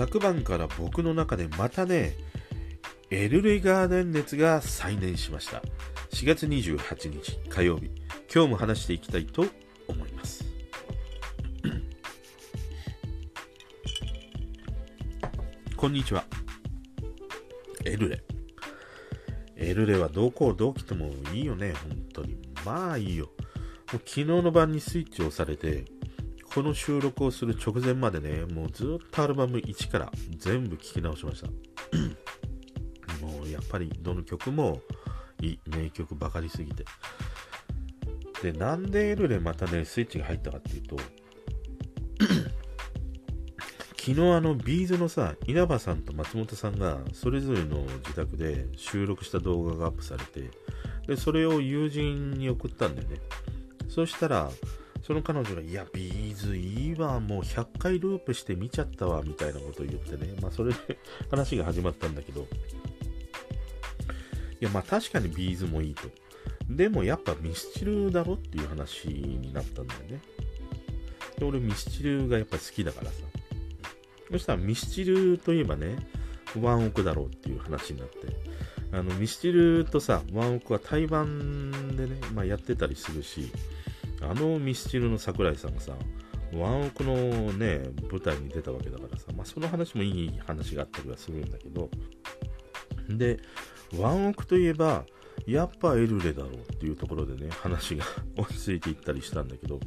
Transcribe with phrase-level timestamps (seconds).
[0.00, 2.16] 昨晩から僕の中でまたね、
[3.10, 5.60] エルレガーデン熱が再燃しました。
[6.14, 7.90] 4月28日火曜日、
[8.34, 9.44] 今日も話していきたいと
[9.88, 10.42] 思います。
[15.76, 16.24] こんにちは。
[17.84, 18.22] エルレ。
[19.56, 22.38] エルレはどこをどう来てもいいよね、本当に。
[22.64, 23.28] まあいいよ。
[23.90, 25.99] 昨日の晩にスイッチを押されて、
[26.52, 31.48] この収録をする直前までね、もうずっとアルバム1から全部聴き直しました。
[33.24, 34.80] もうやっぱりどの曲も
[35.40, 36.84] いい名曲ばかりすぎて。
[38.42, 40.96] で、なんでエルレまたね、スイッチが入ったかっていうと、
[43.96, 50.50] 昨日あのビーズのさ、稲葉さんと松本さんがそれぞれの自宅で収録した動画がアップされて、
[51.06, 53.18] で、それを友人に送ったんだよね。
[53.88, 54.50] そしたら、
[55.10, 60.78] その彼女が、いや、 B'z いいわ、もう100回ループして見ちゃったわ、みたいなことを言ってね、まあ、それで
[61.32, 62.44] 話が始まったんだけど、い
[64.60, 66.02] や、まあ、確かに B'z もいいと。
[66.68, 70.20] でも、やっぱミスチルだろっていう話になったんだよね。
[71.40, 73.14] で、俺、ミスチルがやっぱ好きだからさ。
[74.30, 75.96] そしたら、ミスチルといえばね、
[76.56, 78.16] ワンオクだろうっていう話になって、
[78.92, 83.50] あのミスチルとさ、ワンオクは対バンでね、まあ、やってたりするし、
[84.22, 85.92] あのミスチルの桜井さんがさ、
[86.52, 87.14] ワンオクの
[87.52, 91.88] ね、舞台に出たわけだからさ、まあ、その話もいい話があったりはするんだけど、
[93.08, 93.38] で、
[93.96, 95.04] ワンオクといえば、
[95.46, 98.04] やっぱエルレだろうっていうところでね、話が
[98.36, 99.80] 落ち着いていったりしたんだけど、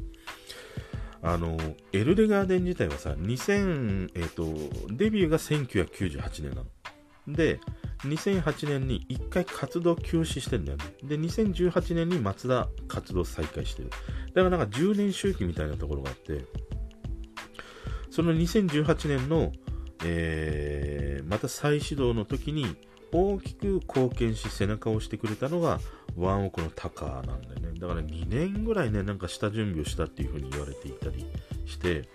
[1.22, 1.58] あの、
[1.92, 6.66] エルレガーデン自体はさ、2000、えっ、ー、と、デビューが1998年なの。
[7.28, 7.60] で、
[8.08, 10.86] 2008年に1回活動休止してるんだよね。
[11.04, 13.90] で、2018年に松田活動再開してる。
[13.90, 16.46] だからなんか10年周期みたいなところがあって、
[18.10, 19.52] その2018年の、
[20.04, 22.76] えー、また再始動の時に
[23.12, 25.80] 大きく貢献し背中を押してくれたのが
[26.16, 27.80] ワンオクのタカなんだよね。
[27.80, 31.26] だから2年ぐらいね、なんか下準備をしたっていう風に言われていたり
[31.66, 32.10] して、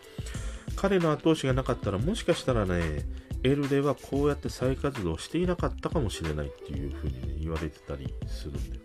[0.80, 3.04] 彼の後押しがなかったらもしかしたらね、
[3.42, 8.82] エルではこうやって再活動していなかったかもしれないっていう風にね、言われてたりするんだよ。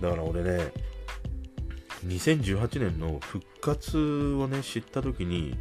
[0.00, 0.72] だから俺ね、
[2.06, 3.98] 2018年の復活
[4.34, 5.58] をね、知った時に、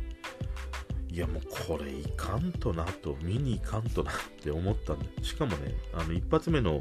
[1.09, 5.11] いやもうこれいかんとなと、見に行かんとなって思ったんだよ。
[5.23, 6.79] しかもね、あの一発目の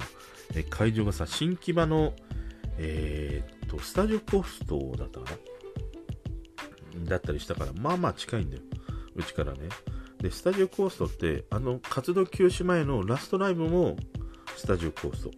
[0.69, 2.13] 会場がさ、新木場の、
[2.77, 5.56] えー、っと、スタジオコストだったかな？
[7.05, 8.63] だったりしたから、まあまあ近いんだよ。
[9.15, 9.69] うちからね。
[10.21, 13.97] で、スタジオコーストって、あの、活動休止前のラストライブも
[14.57, 15.31] スタジオコースト。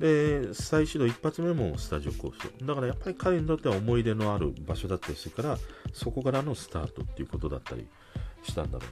[0.00, 2.64] で、再始動一発目もスタジオコースト。
[2.64, 5.58] だからやっぱり彼にとっては思い出のある場所だったりするから、
[5.92, 7.86] そこからのスタートっていうことだったり
[8.42, 8.86] したんだろ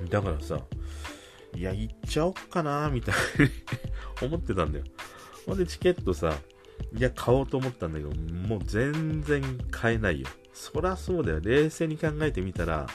[0.00, 0.08] うね。
[0.10, 0.60] だからさ、
[1.54, 3.50] いや、行っちゃおっかなみたいに
[4.22, 4.84] 思ってたんだよ。
[5.46, 6.38] ほんで、チケットさ、
[6.96, 8.10] いや、買おうと思ったんだけど、
[8.48, 10.28] もう全然買えないよ。
[10.52, 11.40] そらそうだよ。
[11.40, 12.86] 冷静に考えてみたら、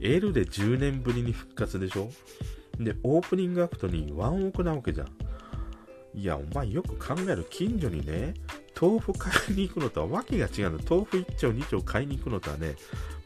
[0.00, 2.10] L で10年ぶりに復活でしょ？
[2.78, 5.08] で、オープニングアクトにワンオクなわけじゃん。
[6.14, 8.34] いや、お前よく考える近所にね、
[8.80, 10.84] 豆腐買いに行くのとはわけが違うんだ。
[10.88, 12.76] 豆腐1丁2丁買いに行くのとはね、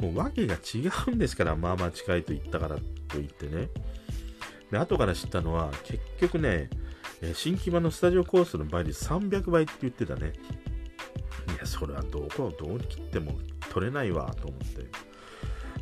[0.00, 2.82] もうわけが違うんですから、まあまあ近いと言ったからと
[3.14, 3.68] 言ってね。
[4.70, 6.70] で、後から知ったのは、結局ね、
[7.22, 10.32] え新木場のスタジオコースの倍率300倍って言ってたね。
[11.54, 13.32] いや、それはどこをどう切っても
[13.70, 14.86] 取れないわ、と思って。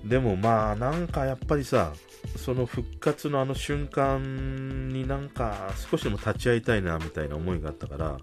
[0.04, 1.92] でもまあ、なんかやっぱりさ、
[2.36, 8.18] その復活のあの瞬間になんか少しでも立ち会いたいなみたいな思いがあったから、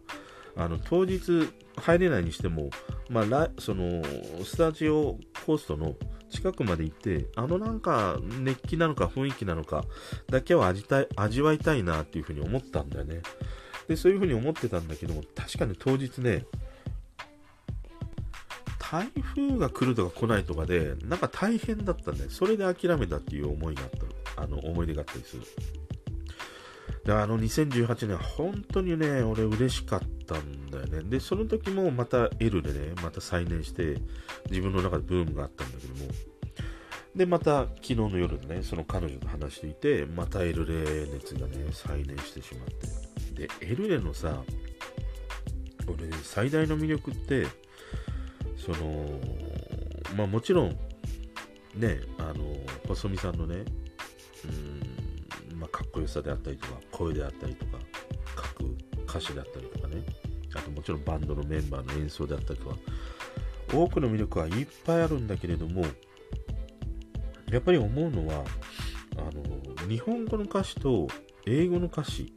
[0.56, 2.69] あの当日入れないにしても、
[3.09, 4.03] まあ、その
[4.44, 5.17] スタジオ
[5.47, 5.96] コーストの
[6.30, 9.85] 近くまで行って、あのなんか熱気なのか雰囲気なのか
[10.30, 13.22] だけは味たい味わいたいなっていうふうに思ったんだよね。
[13.88, 16.46] で、そういうふうに思ってたんだけども、確かに当日ね、
[18.78, 23.89] 台風が来るとか来ないとかで、なんか大変だったんで、それで諦めたっていう思いがあっ
[24.36, 25.44] た、あの、思い出があったりする。
[27.06, 31.09] で、あの2018年、本当にね、俺嬉しかったんだよね。
[31.09, 33.97] で、その時もまた L でね、また再燃して、
[34.50, 36.12] 自分の中でブームがあったんだけども、
[37.15, 42.68] で、また昨日の夜ね、その彼女と話していて、またエルレ熱がね、再燃してしまっ
[43.33, 43.47] て。
[43.47, 44.44] で、エルレのさ、
[45.88, 47.47] 俺、ね、最大の魅力って、
[48.56, 49.19] その、
[50.15, 50.77] まあもちろん、
[51.75, 52.56] ね、あの、
[52.88, 53.65] 細見さんのね、
[55.51, 57.80] うん、まあかっこよさであったりとか、声であったりとか、
[59.07, 60.04] 歌詞であったりとかね、
[60.56, 62.75] あともちろんバンドのメンバーの演奏であったりとか、
[63.74, 65.83] 多くの魅力はいっぱいあるんだけれども、
[67.51, 68.44] やっぱり思うのは
[69.18, 71.07] あの日本語の歌詞と
[71.45, 72.33] 英語の歌詞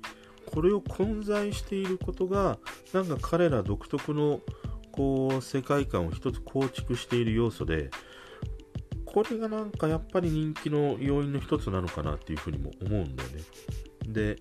[0.53, 2.59] これを混在していることが
[2.93, 4.41] なんか彼ら独特の
[4.93, 7.91] こう世界観を一つ構築している要素で
[9.05, 13.43] これがなんかやっぱり人気の要因の一つなのかなっていうふうにも思うんだよね。
[14.07, 14.37] で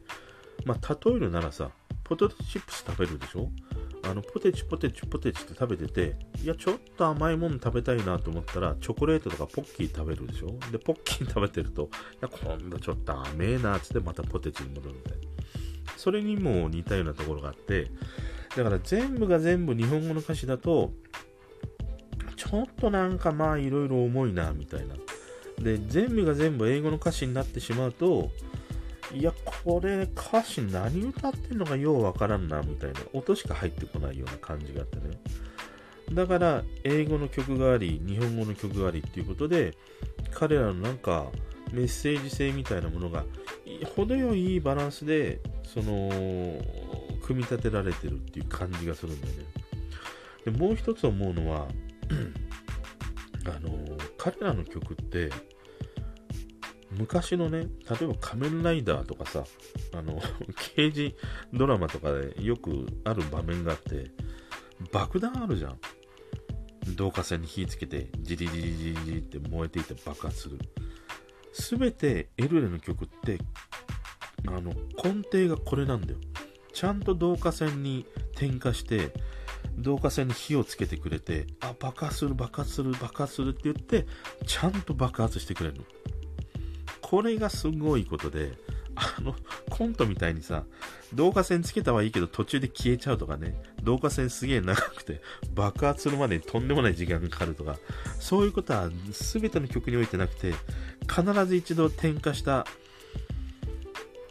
[0.65, 1.71] まあ例えるならさ
[2.09, 3.49] ポテトチップス食べるでしょ？
[4.03, 10.57] あのポテチポテチポテチって食べてていやちょっと甘いもの食べたいなと思ったらチョコレートとかポッキー食べるでしょ？
[10.71, 11.87] でポッキー食べてるとい
[12.21, 15.19] や今度ちょっと甘えなっつってまたポテチに戻るみたいな。
[15.97, 17.87] それにも似たようなところがあって
[18.55, 20.93] だから全部が全部日本語の歌詞だと
[22.35, 24.95] ちょっとなんかまあいろいろ重いなみたいな。
[25.61, 28.31] で全部が全部英語の歌詞になってしまうと
[29.13, 29.33] いや、
[29.63, 35.19] これ歌詞何歌ってんのかようわからんな、みたいな音しか入ってこないような感じがあってね。
[36.13, 39.75] だから、英語の曲があり、日本語の曲がありっていうことで、
[40.31, 41.27] 彼らのなんか
[41.71, 43.25] メッセージ性みたいなものが、
[43.95, 46.09] 程よいバランスで、その、
[47.21, 49.43] 組み立てられてるっていう感じがするんだよね。
[50.45, 51.67] でもう一つ思うのは、
[53.45, 55.29] あの、彼らの曲って、
[56.91, 57.67] 昔のね、例
[58.01, 59.43] えば仮面ライダーとかさ、
[59.93, 60.21] あの、
[60.75, 61.15] 刑事
[61.53, 64.11] ドラマとかでよくある場面があって、
[64.91, 65.79] 爆弾あるじゃん。
[66.87, 70.57] 導火線に火つけて、ジリジリジリジリって燃えていて爆発する。
[71.53, 73.37] すべてエルレの曲って、
[74.47, 76.19] あの、根底がこれなんだよ。
[76.73, 78.05] ちゃんと導火線に
[78.35, 79.11] 点火して、
[79.77, 84.07] 導火線に火をつけてくれて、あ、爆発する、爆発する、爆発するって言って、
[84.45, 85.83] ちゃんと爆発してくれるの。
[87.09, 88.51] これがすごいことで、
[88.93, 89.35] あの、
[89.69, 90.63] コントみたいにさ、
[91.11, 95.19] 導火線つけたはいいけど途中で消えちゃうとかね、導火線すげえ長くて
[95.55, 97.77] 爆発するまでにとんでもない時間がかかるとか、
[98.19, 100.53] そういうことは全ての曲においてなくて、
[101.09, 102.67] 必ず一度点火した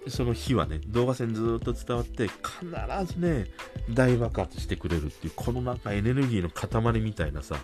[0.06, 3.46] その火はね、動画線ずっと伝わって、必ずね、
[3.90, 7.56] 大爆発してくれるっていう、このなんかエネルギーの塊みたいなさ、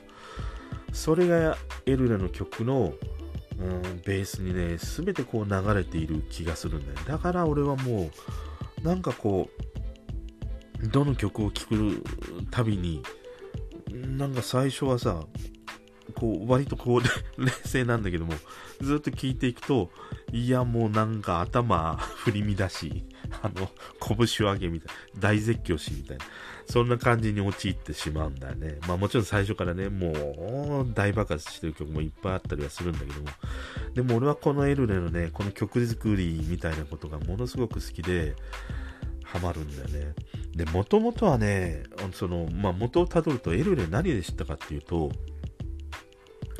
[0.92, 1.56] それが
[1.86, 2.94] エルレの曲の
[3.58, 7.06] うん、ベースにね、全てこう流れている気がするんだよ。
[7.06, 8.10] だから俺はも
[8.82, 9.48] う、なんかこ
[10.82, 12.02] う、どの曲を聴く
[12.50, 13.02] たびに、
[13.92, 15.24] なんか最初はさ、
[16.14, 17.00] こう、割とこう、
[17.42, 18.34] 冷静なんだけども、
[18.80, 19.90] ずっと聴いていくと、
[20.32, 23.04] いや、もうなんか頭振り乱し、
[23.42, 26.24] あの、拳を上げみたいな、大絶叫しみたいな、
[26.66, 28.78] そんな感じに陥ってしまうんだよね。
[28.88, 33.28] まあもちろん最初からね、もう大爆発してる曲もいっぱいあったりはするんだけども、
[33.94, 38.34] でも俺はこのエルレのね、この曲作りみたいなことがものすごく好きで、
[39.24, 40.14] ハマるんだよね。
[40.54, 41.82] で、もともとはね、
[42.12, 45.10] その、まあ元をたどるとエルレ何で知ったかっていうと、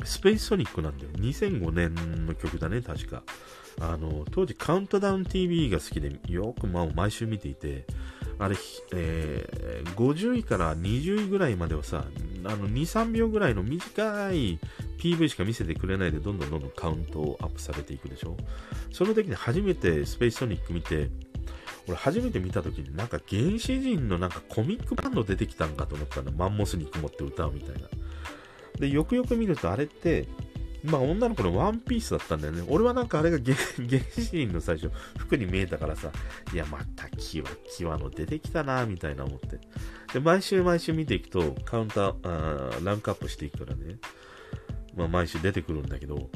[0.03, 1.09] スペースソニックなんだよ。
[1.13, 3.23] 2005年の曲だね、確か。
[3.79, 7.85] あの、当時カウントダウン TV が好きで、よくまあ毎週見ていて、
[8.37, 8.55] あれ、
[8.93, 12.05] えー、50位から20位ぐらいまではさ、
[12.43, 14.59] あの、2、3秒ぐらいの短い
[14.97, 18.35] PV しか見せてくれないで、どんどんどんどんカウントをアップされていくでしょ？
[18.91, 21.09] その時に初めてスペースソニック見て、
[21.87, 26.31] 俺初めて見た時になんか原始人のなんかコミックバンド出てきたんかと思ったんだ。
[26.31, 27.87] マンモス肉持って歌うみたいな。
[28.79, 30.27] で、よくよく見るとあれって、
[30.85, 32.63] まあ女の子のワンピースだったんだよね。
[32.67, 36.11] 俺はなんかあれが 原始人の最初、服に見えたからさ、
[36.53, 39.59] いや、またキワキワの出てきたなみたいな思って。
[40.13, 43.97] で、毎週毎週見ていくと、カウンター、あーランクアップしていくからね、
[44.95, 46.29] まあ毎週出てくるんだけど、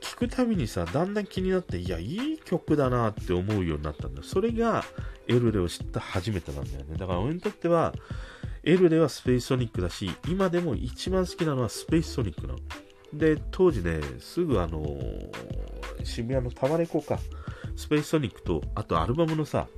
[0.00, 4.22] 聞くたびにさ、だんだん気になって、いや、いい曲だなって思うようになったんだよ。
[4.22, 4.84] それが、
[5.26, 6.96] エルレを知った初めてなんだよね。
[6.96, 7.94] だから俺にとっては、
[8.62, 12.58] エルレはスペースソニックだし、今でも一番好きなのはスペースソニックなの。
[13.14, 17.18] で、当時ね、すぐあのー、渋谷のタワレコか、
[17.76, 19.68] スペースソニックと、あとアルバムのさ、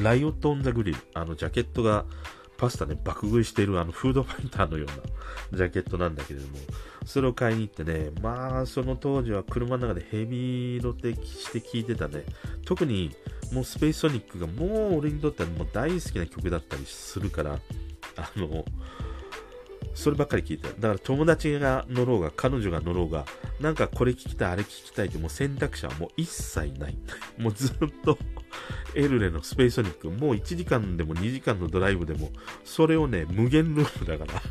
[0.00, 2.04] ライオット・オン・ザ・グリル、あのジャケットが
[2.56, 6.58] パスタね、爆食いしてるあのフードファイターのようなジャケットなんだけれども、
[7.04, 12.24] それを買いに行ってね、まあ、その当時は車の中でヘビーロテして聴いてたね。
[12.64, 13.14] 特に、
[13.52, 17.60] もうスペースソニックがもう俺にとってはもう大好きな曲だったりするから、
[18.16, 18.64] あの、
[19.96, 23.24] そればっかり聞いてだから友達が乗ろうが、彼女が乗ろうが、
[23.60, 26.98] なんかこれ聞きたい、あれ聞きたいってもう選択肢はもう一切ない。
[27.38, 28.18] もうずっと
[28.94, 32.30] エルレのスペーソニック、もう1時間でも2時間のドライブでも、
[32.62, 34.42] それをね、無限ループだから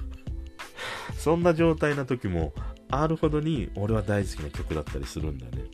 [1.16, 2.54] そんな状態な時も
[2.90, 5.66] あるほどに俺は大好きな曲だったりするんだよね。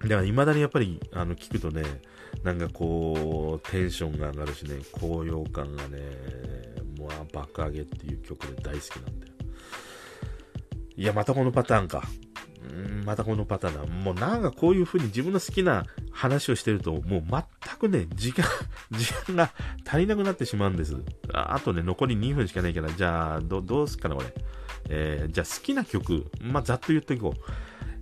[0.00, 1.82] だから未だにやっぱりあの聞くとね、
[2.42, 5.98] なんかこう、テンションが上がるしね、高揚感がね、
[7.00, 9.32] もう爆上げっていう曲で大好きなんだよ。
[10.96, 12.02] いや、またこのパターンか。
[12.62, 13.86] うまたこのパターンだ。
[13.86, 17.42] もうなんかこういう風に自分の好きな話をしてると、もう全
[17.78, 18.44] くね、時間、
[18.92, 19.52] 時間が
[19.86, 20.94] 足りなくなってしまうんです。
[21.32, 24.34] ああとね、残り2分しかないから、じゃあ、どどうすっかな、これ。
[24.90, 27.40] えー、じゃあ好きな曲、まあ、ざっと言っていこう。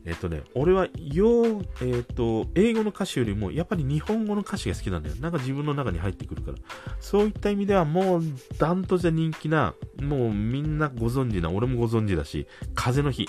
[0.08, 5.16] えっ、とね、俺は、よう、えっ、と、英語の歌詞よりも、やっぱり日本語の歌詞が好きなんだよ。
[5.16, 6.56] なんか自分の中に入ってくるから。
[6.98, 8.22] そういった意味では、もう、
[8.58, 13.28] ダントツで人気な、もうみんなご存知な、俺もご存知だし、風の日。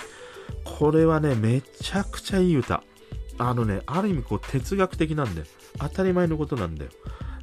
[0.64, 2.82] これはね、めちゃくちゃいい歌。
[3.36, 5.46] あのね、ある意味こう哲学的なんだよ。
[5.78, 6.90] 当たり前のことなんだよ。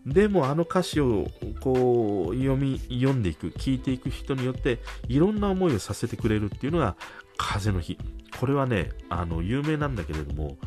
[0.05, 1.27] でもあの歌詞を
[1.59, 4.79] こう読み、読んでいく、聞いていく人によって
[5.09, 6.95] いろんな思いをさせてくれるっていうのが
[7.37, 7.97] 風の日。
[8.39, 10.57] これはね、あの、有名なんだけれども、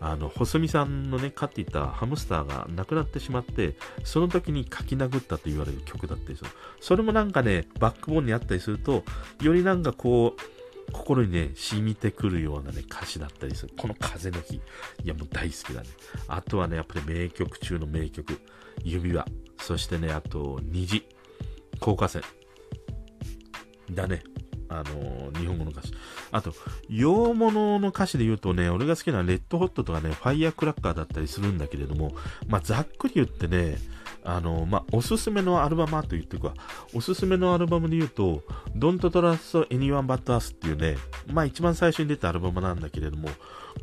[0.00, 6.50] あの、細見さんのね、飼っていたハムスターが亡くなってしまって、その時に書き殴ったと言われる曲だったりする。
[6.80, 9.04] それもなんかね、バックボーンにあったりすると、
[9.42, 13.72] よりなんかこう、心にね、染みてくるようなね、歌詞だったりする。
[13.76, 14.56] この風の日。
[14.56, 14.60] い
[15.04, 15.88] や、もう大好きだね。
[16.28, 18.40] あとはね、やっぱり名曲中の名曲。
[18.84, 19.26] 指輪。
[19.58, 21.04] そしてね、あと、虹。
[21.80, 22.22] 高架線。
[23.90, 24.22] だね。
[24.68, 25.92] あの、日本語の歌詞。
[26.30, 26.52] あと、
[26.88, 32.14] 洋物の歌詞で言うとね、俺が好きなレッドホットとかね、ファイヤークラッカーだったりするんだけれども、
[32.46, 33.78] まあ、ざっくり言ってね、
[34.24, 36.54] あの、まあ、おすすめのアルバムはと言っていくわ。
[36.92, 38.42] おすすめのアルバムで言うと、
[38.76, 40.96] Don't Trust Anyone But Us っていうね、
[41.32, 43.30] まあ、一番最初に出たアルバムなんだけれども、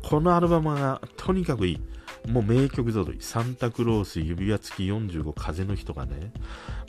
[0.02, 1.80] このアルバムがとにかくいい。
[2.28, 3.18] もう名曲ぞろい。
[3.20, 6.32] サンタクロース、指輪付き45、風の日とかね。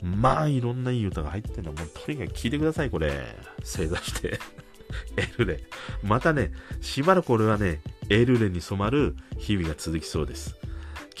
[0.02, 1.72] まあ、いろんないい歌が入ってるの。
[1.72, 3.36] もうとにかく聴いてください、これ。
[3.62, 4.38] 正座して。
[5.16, 5.60] エルレ。
[6.02, 10.56] またね、しばらく俺はね、エルレに染まる日々が続きそうです。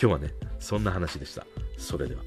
[0.00, 1.46] 今日はね、そんな話でした。
[1.76, 2.22] それでは。